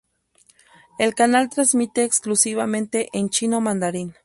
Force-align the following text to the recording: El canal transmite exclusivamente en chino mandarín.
El 0.97 1.13
canal 1.13 1.51
transmite 1.51 2.03
exclusivamente 2.03 3.09
en 3.13 3.29
chino 3.29 3.61
mandarín. 3.61 4.15